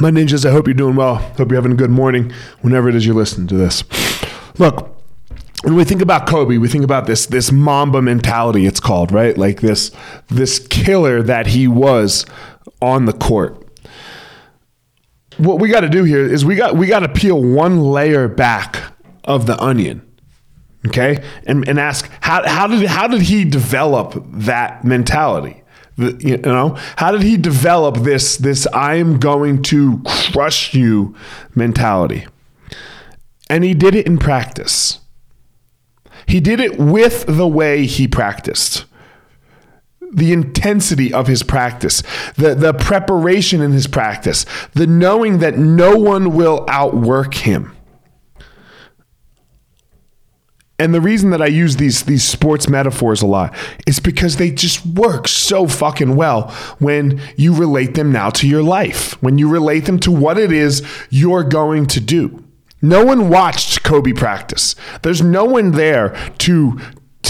[0.00, 1.16] My ninjas, I hope you're doing well.
[1.16, 3.84] Hope you're having a good morning whenever it is you're listening to this.
[4.58, 4.96] Look,
[5.62, 8.64] when we think about Kobe, we think about this this Mamba mentality.
[8.64, 9.90] It's called right, like this
[10.28, 12.24] this killer that he was
[12.80, 13.62] on the court.
[15.36, 18.26] What we got to do here is we got we got to peel one layer
[18.26, 18.82] back
[19.24, 20.00] of the onion,
[20.86, 25.59] okay, and and ask how how did how did he develop that mentality?
[26.00, 30.02] You know, how did he develop this this I am going to
[30.32, 31.14] crush you
[31.54, 32.26] mentality?
[33.48, 35.00] And he did it in practice.
[36.26, 38.84] He did it with the way he practiced.
[40.12, 42.02] The intensity of his practice,
[42.36, 47.76] the, the preparation in his practice, the knowing that no one will outwork him.
[50.80, 53.54] And the reason that I use these these sports metaphors a lot
[53.86, 56.48] is because they just work so fucking well
[56.78, 60.50] when you relate them now to your life, when you relate them to what it
[60.50, 62.42] is you're going to do.
[62.80, 64.74] No one watched Kobe practice.
[65.02, 66.80] There's no one there to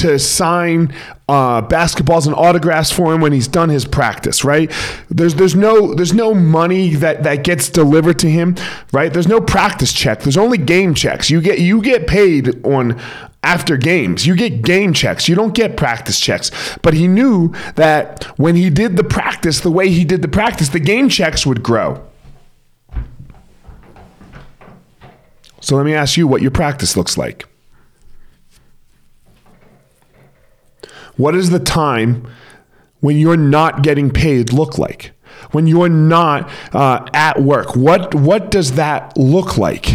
[0.00, 0.92] to sign
[1.28, 4.70] uh, basketballs and autographs for him when he's done his practice, right?
[5.08, 8.56] There's there's no there's no money that that gets delivered to him,
[8.92, 9.12] right?
[9.12, 10.20] There's no practice check.
[10.20, 11.30] There's only game checks.
[11.30, 13.00] You get you get paid on
[13.42, 14.26] after games.
[14.26, 15.28] You get game checks.
[15.28, 16.50] You don't get practice checks.
[16.82, 20.70] But he knew that when he did the practice, the way he did the practice,
[20.70, 22.06] the game checks would grow.
[25.60, 27.49] So let me ask you what your practice looks like.
[31.20, 32.26] What does the time
[33.00, 35.12] when you're not getting paid look like?
[35.52, 39.86] When you're not uh, at work, what what does that look like?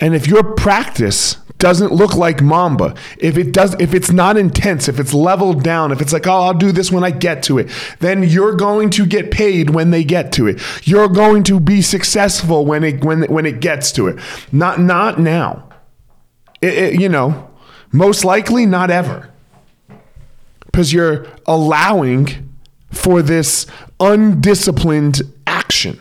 [0.00, 4.88] And if your practice doesn't look like Mamba, if it does, if it's not intense,
[4.88, 7.58] if it's leveled down, if it's like, oh, I'll do this when I get to
[7.58, 10.60] it, then you're going to get paid when they get to it.
[10.86, 14.18] You're going to be successful when it when when it gets to it.
[14.50, 15.68] Not not now.
[16.60, 17.48] It- it- you know,
[17.92, 19.28] most likely not ever,
[20.72, 22.48] because you're allowing
[22.90, 23.66] for this
[24.00, 26.00] undisciplined action.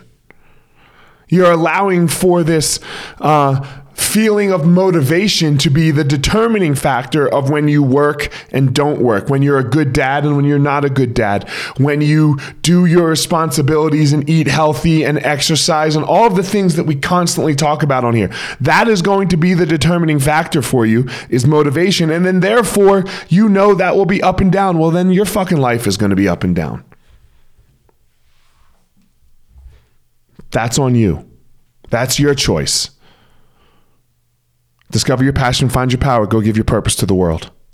[1.28, 2.80] You're allowing for this
[3.20, 3.66] uh,
[4.12, 9.30] feeling of motivation to be the determining factor of when you work and don't work,
[9.30, 12.86] when you're a good dad and when you're not a good dad, when you do
[12.86, 17.56] your responsibilities and eat healthy and exercise and all of the things that we constantly
[17.56, 18.30] talk about on here.
[18.60, 22.10] That is going to be the determining factor for you is motivation.
[22.10, 24.78] And then therefore, you know that will be up and down.
[24.78, 26.84] Well, then your fucking life is going to be up and down.
[30.50, 31.30] That's on you.
[31.90, 32.90] That's your choice.
[34.92, 37.50] Discover your passion, find your power, go give your purpose to the world.